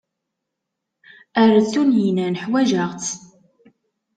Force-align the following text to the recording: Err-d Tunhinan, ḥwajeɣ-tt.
Err-d 1.41 1.65
Tunhinan, 1.71 2.35
ḥwajeɣ-tt. 2.43 3.09